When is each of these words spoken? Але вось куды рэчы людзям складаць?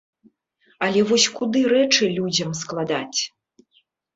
Але 0.85 1.03
вось 1.11 1.27
куды 1.37 1.61
рэчы 1.73 2.09
людзям 2.17 2.59
складаць? 2.61 3.19